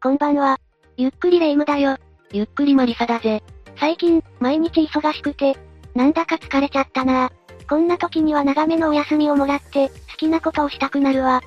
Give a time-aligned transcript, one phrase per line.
[0.00, 0.60] こんばんは。
[0.96, 1.96] ゆっくりレ夢ムだよ。
[2.30, 3.42] ゆっくりマリサだぜ。
[3.80, 5.58] 最近、毎日忙しくて、
[5.96, 7.32] なんだか疲れちゃったな
[7.68, 11.42] こんな時には長めのお休みをもらって、好きなことをしたくなるわ。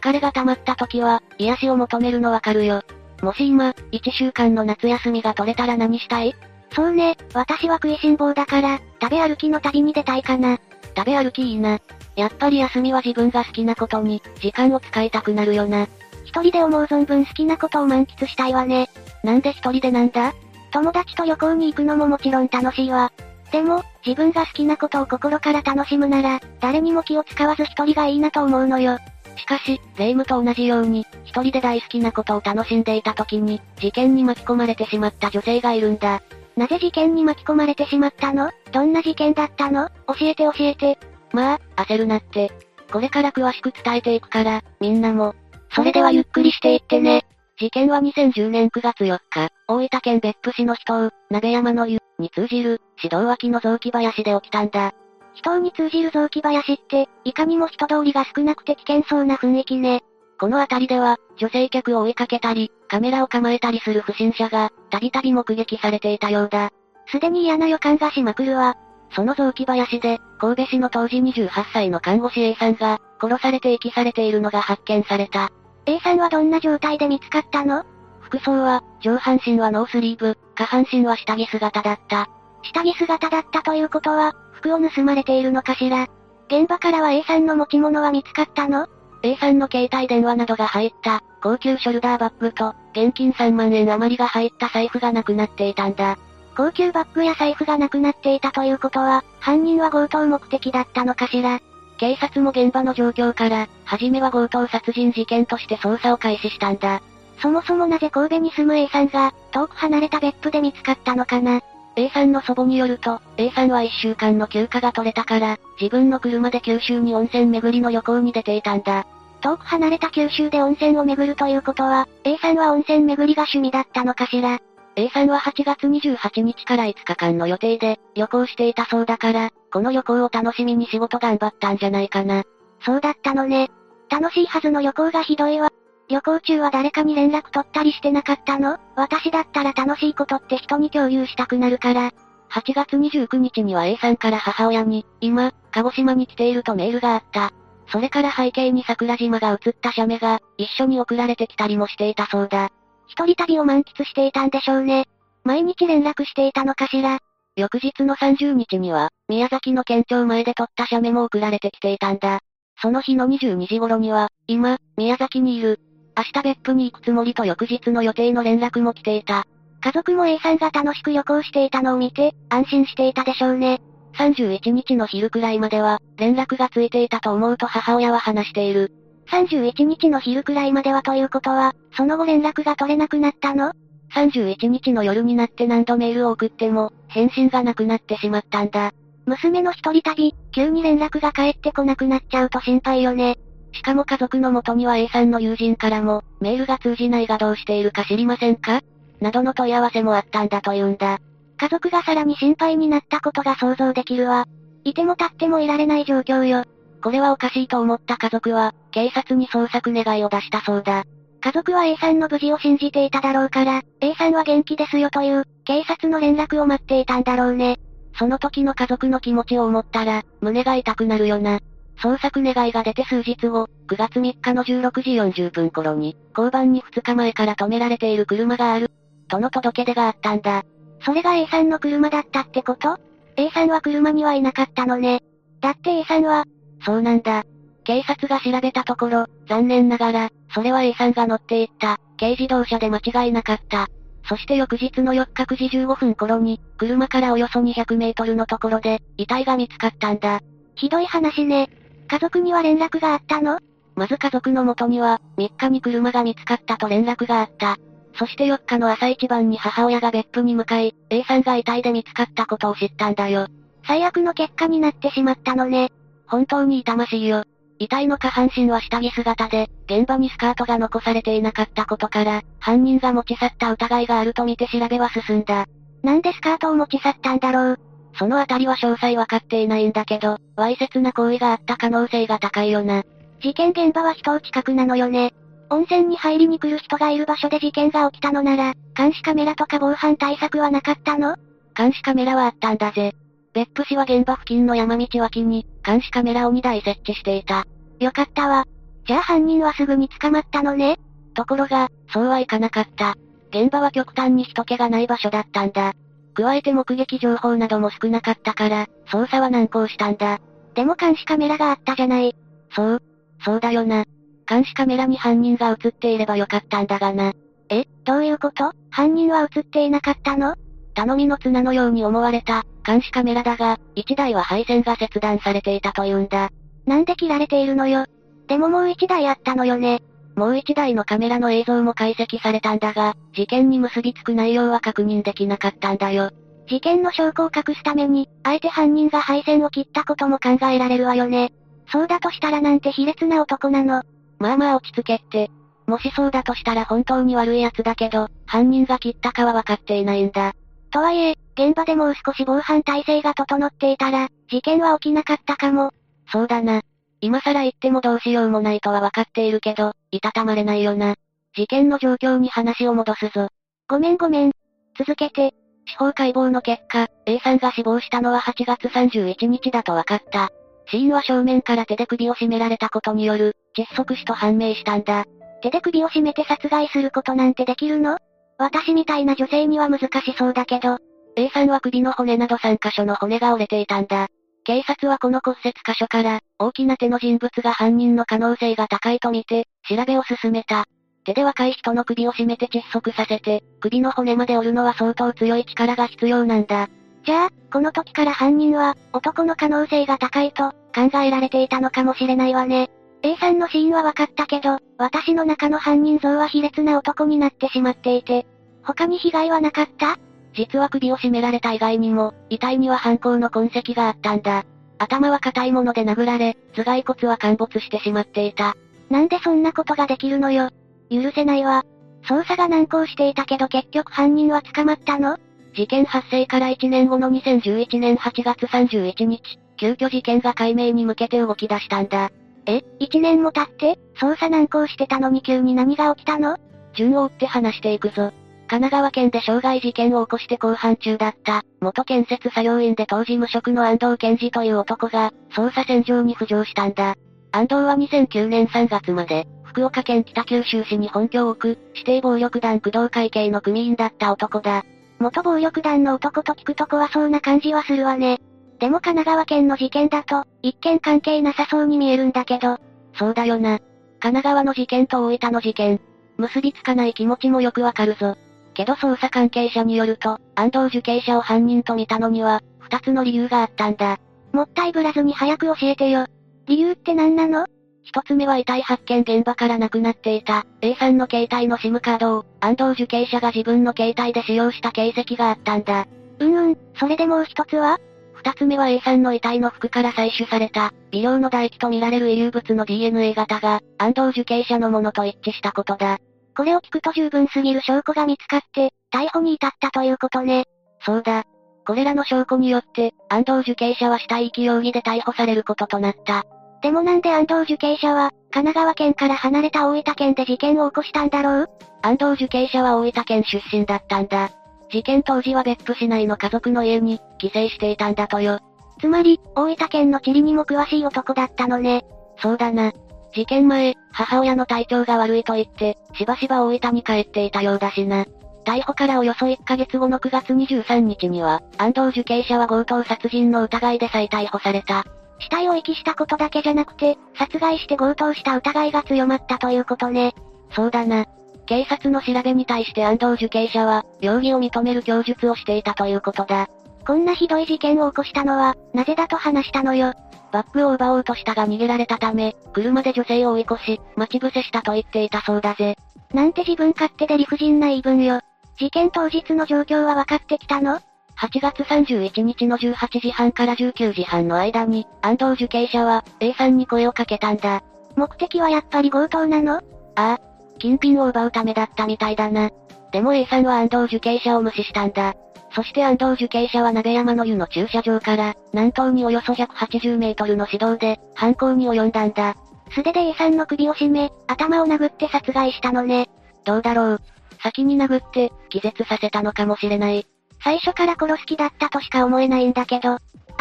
[0.00, 2.80] 疲れが溜まった時は、癒しを求めるのわかるよ。
[3.20, 6.34] もし今、1週間の夏休みが取れたら何したい？
[6.74, 10.58] そうね、私は食いしん坊だから、食べ歩きの旅に出たいかな。
[10.96, 11.78] 食べ歩きいいな。
[12.16, 15.88] やっぱり休みは自分が好きなことに、時間を使いたくなるよな。
[16.24, 18.88] 一人で思う存分好きなことを満喫したいわね。
[19.22, 20.34] なんで一人でなんだ？
[20.70, 23.12] 友達と旅行に行くのももちろん楽しいわ。
[23.50, 28.98] でも、自分が好きなことを心から楽しむなら、誰にも気を使わず一人がいいなと思うのよ。
[29.36, 36.22] しかし、レイムと同じように、一人で大好きなことを楽しんでいた時に、事件に巻き込まれてしまった女性がいるんだ。
[36.56, 38.50] なぜ事件に巻き込まれてしまったの？
[38.72, 39.90] どんな事件だったの？
[40.06, 40.98] 教えて教えて。
[41.32, 42.50] まあ、焦るなって。
[42.90, 45.34] これから詳しく伝えていくから、みんなも。
[45.74, 47.24] それではゆっくりしていってね。
[47.58, 54.92] 事件は2010年9月4日、大分県別府市の秘湯、鍋山の湯に通じる、指導脇の雑木林で起きたんだ。
[55.34, 60.02] 秘湯に通じる雑木林って、いかにも人通りが少なくて危険そうな雰囲気ね。
[60.38, 66.70] この辺りでは、女性客を追いかけたり、カメラを構えたりする不審者が、たびたび目撃されていたようだ。
[67.06, 68.74] すでに嫌な予感がしまくるわ。
[69.14, 75.50] その雑木林で、神戸市の当時28歳の看護師 A さんが、殺されて遺棄されているのが発見された。
[75.86, 77.84] A さんはどんな状態で見つかったの？
[78.20, 82.28] 服装は、上半身はノースリーブ、下半身は下着姿だった。
[82.62, 86.06] 下着姿だったということは、服を盗まれているのかしら？
[86.48, 88.86] 現場からは A さんの持ち物は見つかったの
[89.22, 96.16] ?A さんの携帯電話などが入った、高級ショルダーバッグと、現金3万円余りが入った財布がなくなっていたんだ。
[96.56, 101.60] 高級バッグや財布がなくなっていたということは、犯人は強盗目的だったのかしら？
[101.98, 107.02] 警察も現場の状況から、初めは強盗殺人事件として捜査を開始したんだ。
[107.40, 111.60] そもそもなぜ神戸に住む A さんが、遠く離れた別府で見つかったのかな
[111.96, 119.06] A さんの祖母によると、A さんは1週間の休暇が取れたから、自分の車で九州に温泉巡りの旅行に出ていたんだ。
[119.42, 124.60] 遠く離れた九州で温泉を巡るということは、A さんは温泉巡りが趣味だったのかしら
[124.94, 132.44] A さんは8月28日から5日間の予定で旅行していたそうだから、この旅行を楽しみに仕事頑張ったんじゃないかな。
[132.84, 133.70] そうだったのね。
[134.10, 135.70] 楽しいはずの旅行がひどいわ。
[136.08, 138.76] 旅行中は誰かに連絡取ったりしてなかったの？
[138.96, 142.10] 私だったら楽しいことって人に共有したくなるから。
[142.50, 147.50] 8月29日には A さんから母親に、今、鹿児島に来ているとメールがあった。
[147.86, 152.70] それから背景に桜島が映った写メが、一緒に送られてきたりもしていたそうだ。
[153.12, 155.06] 一人旅を満喫していたんでしょうね。
[155.44, 157.18] 毎日連絡していたのかしら。
[157.56, 162.40] 翌日の30日には、宮崎の県庁前で撮った写メも送られてきていたんだ。
[162.80, 165.78] その日の22時頃には、今、宮崎にいる。
[166.16, 169.44] 明日別府に行くつもりと翌日の予定の連絡も来ていた。
[169.82, 173.80] 家族も A さんが楽しく旅行していたのを見て、安心していたでしょうね。
[174.14, 178.90] 31日の昼くらいまでは、連絡がついていたと思うと母親は話している。
[179.30, 183.72] 31日の昼くらいまではということは、その後連絡が取れなくなったの
[184.14, 188.92] ?31 日の夜になって何度メールを送っても、返信がなくなってしまったんだ。
[189.24, 193.38] 娘の一人旅、急に連絡が返ってこなくなっちゃうと心配よね。
[193.72, 198.82] しかも家族の元には A さんの友人からも、メールが通じないがどうしているか知りませんか？
[199.20, 201.20] などの問い合わせもあったんだというんだ。
[201.56, 204.46] 家族がさらに心配になったことが想像できるわ。
[204.84, 206.64] いても立ってもいられない状況よ。
[207.02, 211.04] これはおかしいと思った家族は、警察に捜索願いを出したそうだ。
[211.40, 217.80] 家族は A さんの無事を信じていただろうから、A さんは元気ですよという、警察の連絡を待っていたんだろうね。
[218.16, 221.58] その時の家族の気持ちを思ったら、胸が痛くなるよな。
[222.00, 228.90] 捜索願いが出て数日後、9月3日の16時40分頃に、交番に2日前から止められている車がある、
[229.28, 230.62] との届け出があったんだ。
[231.04, 232.98] それが A さんの車だったってこと
[233.36, 235.20] ?A さんは車にはいなかったのね。
[235.60, 236.44] だって A さんは、
[236.84, 237.44] そうなんだ。
[237.84, 243.88] 警察が調べたところ、残念ながら、それは A さんが乗っていった、軽自動車で間違いなかった。
[244.28, 250.40] そして翌日の4日9時15分頃に、車からおよそ200メートルのところで、遺体が見つかったんだ。
[250.76, 251.68] ひどい話ね。
[252.08, 253.58] 家族には連絡があったの？
[253.96, 257.76] まず家族の元には、3日に車が見つかったと連絡があった。
[258.14, 263.48] そして4日の朝一番に母親が別府に向かい、A さんが遺体で見つかったことを知ったんだよ。
[263.86, 265.90] 最悪の結果になってしまったのね。
[266.32, 267.44] 本当に痛ましいよ。
[267.78, 275.66] 遺体の下半身は下着姿で、現場にスカートが残されていなかったことから、犯人が持ち去った疑いがあるとみて調べは進んだ。
[276.02, 277.80] なんでスカートを持ち去ったんだろう？
[278.14, 283.02] そのあたりは詳細わかっていないんだけど、わいせつな行為があった可能性が高いよな。
[283.42, 285.34] 事件現場は人を近くなのよね。
[285.68, 291.36] 温泉に入りに来る人がいる場所で事件が起きたのなら、監視カメラとか防犯対策はなかったの？
[291.76, 293.14] 監視カメラはあったんだぜ。
[293.54, 297.66] 別府市は現場付近の山道脇に、監視カメラを2台設置していた。
[298.00, 298.64] よかったわ。
[299.06, 300.98] じゃあ犯人はすぐに捕まったのね
[301.34, 303.14] ところが、そうはいかなかった。
[303.50, 305.92] 現場は極端に人気がない場所だったんだ。
[306.34, 310.40] 加えて目撃情報なども少なかったから、捜査は難航したんだ。
[310.74, 312.34] でも監視カメラがあったじゃない。
[312.74, 313.02] そう、
[313.44, 314.04] そうだよな。
[314.48, 317.32] 監視カメラに犯人が映っていればよかったんだがな。
[317.68, 318.72] え、どういうこと？
[318.90, 320.54] 犯人は映っていなかったの？
[320.94, 326.50] 頼みの綱のように思われた、監視カメラだが、1台は配線が切断されていたというんだ。
[326.86, 328.06] なんで切られているのよ？
[328.48, 330.02] でももう1台あったのよね。
[330.34, 336.30] もう1台のカメラの映像も解析されたんだが、事件に結びつく内容は確認できなかったんだよ。
[336.68, 341.52] 事件の証拠を隠すために、あえて犯人が配線を切ったことも考えられるわよね。
[341.90, 344.02] そうだとしたらなんて卑劣な男なの？
[344.38, 345.50] まあまあ落ち着けって。
[345.86, 350.54] もしそうだとしたら本当に悪い奴だけど、犯人が切ったかは分かっていないんだ。
[350.92, 355.90] とはいえ、現場でもう少し防犯体制が整っていたら、事件は起きなかったかも。
[356.30, 356.82] そうだな。
[357.20, 361.14] 今更言ってもどうしようもないとは分かっているけど、いたたまれないよな。
[361.56, 363.48] 事件の状況に話を戻すぞ。
[363.88, 364.52] ごめんごめん。
[364.98, 365.54] 続けて。
[365.86, 370.50] 司法解剖の結果、A さんが死亡したのは8月31日だと分かった。
[370.90, 375.24] 死因は正面から手で首を絞められたことによる、窒息死と判明したんだ。
[375.62, 378.18] 手で首を絞めて殺害することなんてできるの？
[378.62, 380.98] 私みたいな女性には難しそうだけど。
[381.34, 384.28] A さんは首の骨など3箇所の骨が折れていたんだ。
[384.62, 390.84] 警察はこの骨折箇所から、大きな手の人物が犯人の可能性が高いとみて、調べを進めた。
[391.24, 396.88] 手で若い人の首を絞めて窒息させて、首の骨まで折るのは相当強い力が必要なんだ。
[397.24, 402.90] じゃあ、この時から犯人は、男の可能性が高いと、考えられていたのかもしれないわね。
[403.24, 408.46] A さんの死因は分かったけど、私の中の犯人像は卑劣な男になってしまっていて、
[408.84, 410.18] 他に被害はなかった？
[410.54, 414.64] 実は首を絞められた以外にも、遺体には犯行の痕跡があったんだ。
[414.98, 418.76] 頭は硬いもので殴られ、頭蓋骨は陥没してしまっていた。
[419.10, 420.70] なんでそんなことができるのよ？
[421.10, 421.84] 許せないわ。
[422.24, 425.38] 捜査が難航していたけど結局犯人は捕まったの？
[425.74, 432.30] 事件発生から1年後の2011年8月31日、急遽事件が解明に向けて動き出したんだ。
[432.66, 436.58] え ?1 年も経って捜査難航してたのに急に何が起きたの？
[436.94, 438.32] 順を追って話していくぞ。
[438.72, 447.14] 神奈川県で傷害事件を起こして公判中だった、元建設作業員で当時無職の安藤健二という男が、捜査線上に浮上したんだ。
[447.50, 454.86] 安藤は2009年3月まで、福岡県北九州市に本拠を置く、指定暴力団工藤会系の組員だった男だ。
[455.18, 458.40] 元暴力団の男と聞くと怖そうな感じはするわね。
[458.78, 462.78] でも神奈川県の事件だと、一見関係なさそうに見えるんだけど。
[463.18, 463.80] そうだよな。
[464.18, 466.00] 神奈川の事件と大分の事件。
[466.38, 468.34] 結びつかない気持ちもよくわかるぞ。
[468.72, 474.18] けど捜査関係者によると、安藤受刑者を犯人と見たのには、二つの理由があったんだ。
[474.52, 476.26] もったいぶらずに早く教えてよ。
[476.66, 477.66] 理由って何なの？
[478.04, 486.06] 一つ目は遺体発見現場からなくなっていた A さんの携帯の SIM カードを安藤受刑者が自分の携帯で使用した形跡があったんだ。
[486.40, 487.98] うんうん、それでもう一つは？
[488.34, 496.18] 二つ目は A さんの遺体の服から採取された、微量の唾液とみられる遺留物の DNA 型が、安藤受刑者のものと一致したことだ。
[496.56, 500.64] これを聞くと十分すぎる証拠が見つかって、逮捕に至ったということね。
[501.00, 501.44] そうだ。
[501.86, 506.44] これらの証拠によって、安藤受刑者は死体遺棄容疑で逮捕されることとなった。
[506.82, 511.70] でもなんで安藤受刑者は、神奈川県から離れた大分県で事件を起こしたんだろう？
[512.02, 514.50] 安藤受刑者は大分県出身だったんだ。
[514.90, 518.58] 事件当時は別府市内の家族の家に、帰省していたんだとよ。
[519.00, 522.04] つまり、大分県の地理にも詳しい男だったのね。
[522.38, 522.92] そうだな。
[523.34, 528.26] 事件前、母親の体調が悪いと言って、しばしば大分に帰っていたようだしな。
[528.64, 535.04] 逮捕からおよそ1ヶ月後の9月23日には、安藤受刑者は強盗殺人の疑いで再逮捕された。
[535.40, 540.34] 死体を遺棄したことだけじゃなくて、殺害して強盗した疑いが強まったということね。
[540.70, 541.26] そうだな。
[541.66, 546.68] 警察の調べに対して安藤受刑者は、容疑を認める供述をしていたということだ。
[547.06, 550.14] こんなひどい事件を起こしたのは、なぜだと話したのよ。
[550.52, 555.96] バッグを奪おうとしたが逃げられたため、車で女性を追い越し、待ち伏せしたと言っていたそうだぜ。
[556.32, 558.40] なんて自分勝手で理不尽な言い分よ。
[558.78, 561.00] 事件当日の状況は分かってきたの
[561.38, 567.82] ？8月31日の18時半から19時半の間に、安藤受刑者は、A さんに声をかけたんだ。
[568.16, 569.76] 目的はやっぱり強盗なの？
[569.76, 569.80] あ
[570.14, 570.38] あ。
[570.78, 572.70] 金品を奪うためだったみたいだな。
[573.12, 575.34] でも A さんは安藤受刑者を無視したんだ。
[575.74, 582.56] そして安藤受刑者は鍋山の湯の駐車場から、南東におよそ180メートルの市道で、犯行に及んだんだ。
[582.94, 586.28] 素手で A さんの首を絞め、頭を殴って殺害したのね。
[586.64, 587.20] どうだろう。
[587.62, 590.26] 先に殴って、気絶させたのかもしれない。
[590.62, 593.18] 最初から殺す気だったとしか思えないんだけど、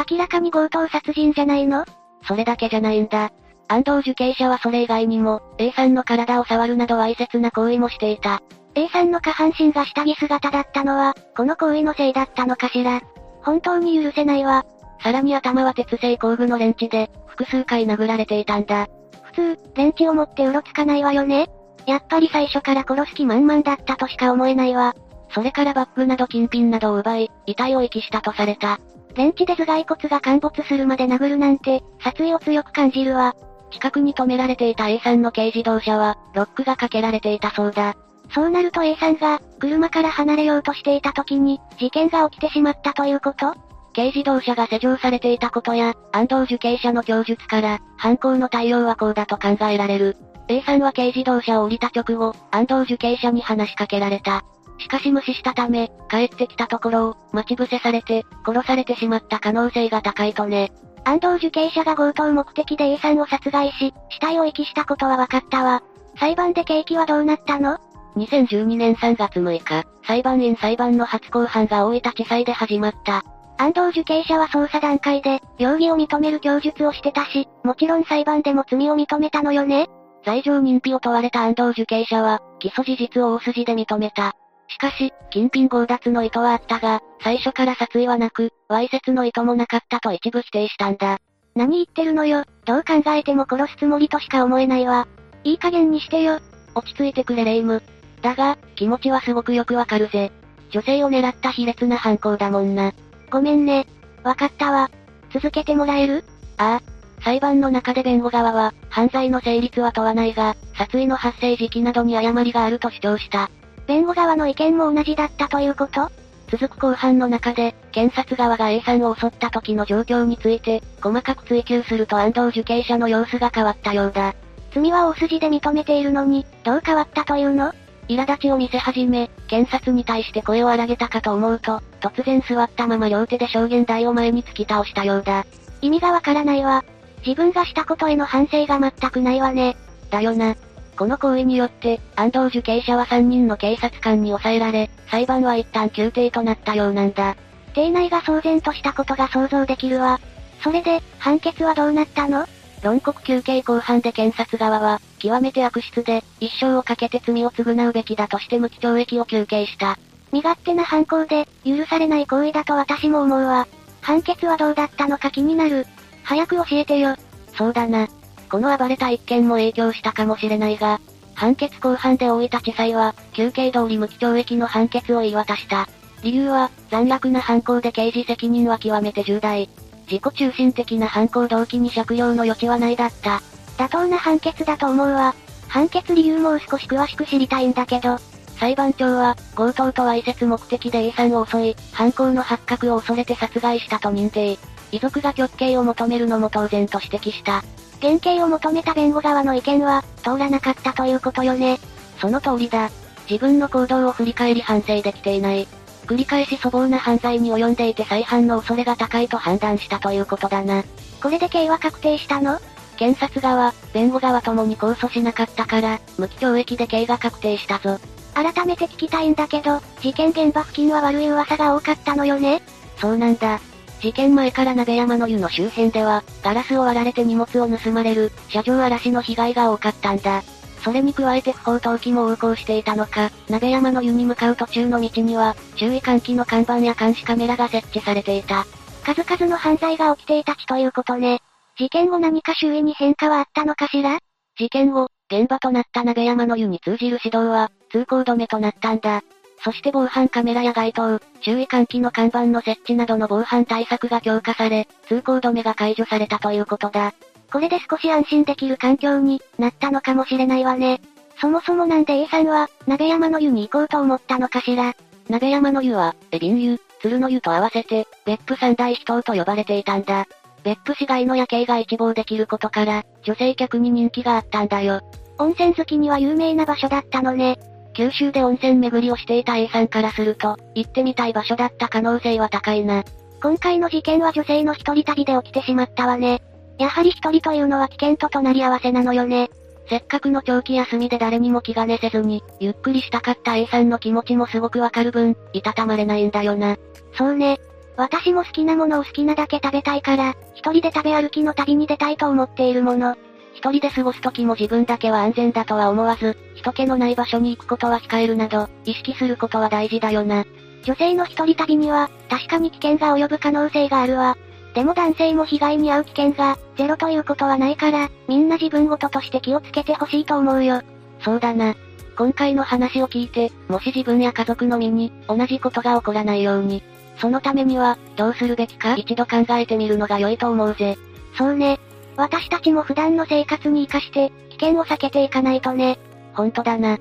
[0.10, 1.86] 明らかに強盗殺人じゃないの？
[2.28, 3.32] それだけじゃないんだ。
[3.68, 8.42] 安藤受刑者はそれ以外にも、A さんの体を触るなどわいせつな行為もしていた。
[8.76, 13.02] A さんの下半身が下着姿だったのは、この行為のせいだったのかしら。
[13.44, 14.66] 本当に許せないわ。
[15.04, 18.88] さらに頭は鉄製工具のレンチで、複数回殴られていたんだ。
[19.24, 21.48] 普通、レンチを持ってうろつかないわよね
[21.88, 24.94] やっぱり最初から殺す気満々だったとしか思えないわ。
[25.34, 28.80] それからバッグなど金品などを奪い、遺体を遺棄したとされた。
[29.16, 33.36] レンチで頭蓋骨が陥没するまで殴るなんて、殺意を強く感じるわ。
[33.72, 37.96] 近くに止められていた A さんの軽自動車は、ロックがかけられていたそうだ。
[38.34, 43.56] そうなると A さんが、車から離れようとしていた時に、事件が起きてしまったということ？
[43.94, 50.16] 軽自動車が施錠されていたことや、安藤受刑者の供述から、犯行の対応はこうだと考えられる。
[50.48, 54.44] A さんは軽自動車を降りた直後、安藤受刑者に話しかけられた。
[54.80, 60.72] しかし無視したため、帰ってきたところを、待ち伏せされて、殺されてしまった可能性が高いとね。
[61.04, 65.84] 安藤受刑者が強盗目的で A さんを殺害し、死体を遺棄したことは分かったわ。
[66.18, 67.78] 裁判で刑期はどうなったの？
[68.16, 73.24] ?2012 年3月6日、裁判員裁判の初公判が大分地裁で始まった。
[73.58, 79.88] 安藤受刑者は捜査段階で、容疑を認める供述をしてたし、もちろん裁判でも罪を認めたのよね
[80.26, 84.36] 罪状認否を問われた安藤受刑者は、起訴事実を大筋で認めた。
[84.68, 91.20] しかし、金品強奪の意図はあったが、最初から殺意はなく、わいせつの意図もなかったと一部否定したんだ。
[91.56, 95.08] 何言ってるのよ、どう考えても殺すつもりとしか思えないわ。
[95.44, 96.40] いい加減にしてよ。
[96.74, 97.82] 落ち着いてくれレイム。
[98.22, 100.32] だが、気持ちはすごくよくわかるぜ。
[100.70, 102.94] 女性を狙った卑劣な犯行だもんな。
[103.30, 103.88] ごめんね。
[104.24, 104.90] わかったわ。
[105.34, 106.24] 続けてもらえる？
[106.58, 106.82] ああ。
[107.24, 113.50] 裁判の中で弁護側は、犯罪の成立は問わないが、殺意の発生時期などに誤りがあると主張した。
[113.86, 116.10] 弁護側の意見も同じだったということ？
[116.50, 124.36] 続く後半の中で、検察側が A さんを襲った時の状況について、細かく追及すると安藤受刑者の様子が変わったようだ。
[124.74, 127.72] 罪は大筋で認めているのに、どう変わったというの
[128.12, 135.46] 苛立ちを見せ始め、検察に対して声を荒げたかと思うと、突然座ったまま両手で証言台を前に突き倒したようだ。
[135.82, 136.84] 意味がわからないわ。
[137.26, 139.78] 自分がしたことへの反省が全くないわね。
[140.10, 140.56] だよな。
[140.98, 147.38] この行為によって、安藤受刑者は3人の警察官に抑えられ、裁判は一旦休廷となったようなんだ。
[147.74, 150.20] 廷内が騒然としたことが想像できるわ。
[150.62, 152.46] それで、判決はどうなったの？
[152.84, 160.00] 論告休刑公判で検察側は、極めて悪質で、一生をかけて罪を償うべきだとして無期懲役を求刑した。
[160.32, 163.68] 身勝手な犯行で、許されない行為だと私も思うわ。
[164.02, 165.86] 判決はどうだったのか気になる。
[166.24, 167.16] 早く教えてよ。
[167.56, 168.08] そうだな。
[168.50, 171.00] この暴れた一件も影響したかもしれないが、
[171.36, 175.88] 判決公判で大分地裁は、休刑通り無期懲役の判決を言い渡した。
[176.24, 179.70] 理由は、残虐な犯行で刑事責任は極めて重大。
[180.10, 183.42] 自己中心的な犯行動機に借用の余地はないだった。
[183.82, 185.34] 妥当な判決だと思うわ。
[185.68, 188.20] 判決理由も少し詳しく知りたいんだけど。
[188.60, 194.60] 裁判長は、強盗とわいせつ目的で A さんを襲い、犯行の発覚を恐れて殺害したと認定。
[194.92, 197.64] 遺族が極刑を求めるのも当然と指摘した。
[198.00, 201.80] 減刑を求めた弁護側の意見は、通らなかったということよね。
[202.20, 202.92] その通りだ。
[203.28, 205.68] 自分の行動を振り返り反省できていない。
[206.06, 210.84] 繰り返し粗暴な犯罪に及んでいて再犯の恐れが高いと判断したということだな。
[211.22, 212.60] これで刑は確定したの？
[213.02, 217.98] 検察側、弁護側ともに控訴しなかったから、無期懲役で刑が確定したぞ。
[218.36, 222.62] 改めて聞きたいんだけど、事件現場付近は悪い噂が多かったのよね
[222.98, 223.60] そうなんだ。
[224.02, 230.44] 事件前から鍋山の湯の周辺では、ガラスを割られて荷物を盗まれる、車上荒らしの被害が多かったんだ。
[230.84, 238.68] それに加えて不法投棄も横行していたのか、鍋山の湯に向かう途中の道には、注意喚起の看板や監視カメラが設置されていた。
[239.04, 241.42] 数々の犯罪が起きていたちということね。
[241.82, 244.20] 事件後何か周囲に変化はあったのかしら？
[244.56, 249.24] 事件後、現場となった鍋山の湯に通じる指導は、通行止めとなったんだ。
[249.64, 257.16] そして防犯カメラや街灯、注意喚起の看板の設置などの防犯対策が強化され、通行止めが解除されたということだ。
[257.52, 261.02] これで少し安心できる環境になったのかもしれないわね。
[261.40, 264.94] そもそもなんで A さんは、鍋山の湯に行こうと思ったのかしら？
[265.30, 270.28] 鍋山の湯は、エビン湯、鶴の湯と合わせて、別府三大秘湯と呼ばれていたんだ。
[270.64, 275.02] 別府市街の夜景が一望できることから、女性客に人気があったんだよ。
[275.38, 277.58] 温泉好きには有名な場所だったのね。
[277.94, 283.04] 九州で温泉巡りをしていた A さんからすると、行ってみたい場所だった可能性は高いな。
[283.42, 286.42] 今回の事件は女性の一人旅で起きてしまったわね。
[286.78, 289.50] やはり一人というのは危険と隣り合わせなのよね。
[289.90, 296.78] せっかくの長期休みで誰にも気兼ねせずに、ゆっくりしたかった A さんの気持ちもすごくわかる分、いたたまれないんだよな。
[297.18, 297.60] そうね。
[297.98, 303.16] 私も好きなものを好きなだけ食べたいから、一人で食べ歩きの旅に出たいと思っているもの。
[303.54, 310.46] 一人で過ごす時も自分だけは安全だとは思わず、人気のない場所に行くことは控えるなど、意識することは大事だよな。
[310.84, 314.38] 女性の一人旅には、確かに危険が及ぶ可能性があるわ。
[314.74, 320.82] でも男性も被害に遭う危険が、ゼロということはないから、みんな自分ごととして気をつけてほしいと思うよ。
[321.20, 321.76] そうだな。
[322.18, 326.82] 今回の話を聞いて、もし自分や家族の身に、同じことが起こらないように、
[327.22, 330.98] そのためには、どうするべきか一度考えてみるのが良いと思うぜ。
[331.38, 331.80] そうね。
[332.18, 336.00] 私たちも普段の生活に活かして、危険を避けていかないとね。
[336.34, 336.98] ほんとだな。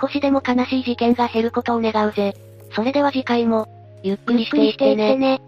[0.00, 2.34] 少しでも悲しい事件が減ることを願うぜ。
[2.74, 3.66] それでは次回も、
[4.02, 5.40] ゆっくりしていってね。